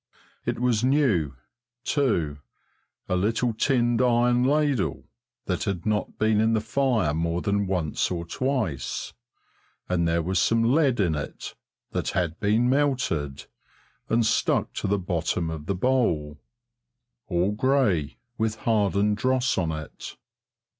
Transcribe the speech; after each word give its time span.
It 0.47 0.59
was 0.59 0.83
new, 0.83 1.35
too 1.83 2.39
a 3.07 3.15
little 3.15 3.53
tinned 3.53 4.01
iron 4.01 4.41
ladle 4.43 5.03
that 5.45 5.65
had 5.65 5.85
not 5.85 6.17
been 6.17 6.41
in 6.41 6.53
the 6.53 6.59
fire 6.59 7.13
more 7.13 7.43
than 7.43 7.67
once 7.67 8.09
or 8.09 8.25
twice, 8.25 9.13
and 9.87 10.07
there 10.07 10.23
was 10.23 10.39
some 10.39 10.63
lead 10.63 10.99
in 10.99 11.13
it 11.13 11.53
that 11.91 12.09
had 12.17 12.39
been 12.39 12.67
melted, 12.67 13.45
and 14.09 14.25
stuck 14.25 14.73
to 14.73 14.87
the 14.87 14.97
bottom 14.97 15.51
of 15.51 15.67
the 15.67 15.75
bowl, 15.75 16.41
all 17.27 17.51
grey, 17.51 18.17
with 18.39 18.55
hardened 18.55 19.17
dross 19.17 19.55
on 19.55 19.71
it. 19.71 20.17